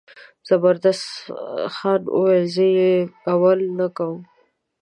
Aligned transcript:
زبردست 0.49 1.07
خان 1.75 2.01
وویل 2.17 2.45
زه 2.55 2.65
یې 2.77 2.91
اول 3.31 3.59
نه 3.77 3.85
ورکوم. 3.87 4.21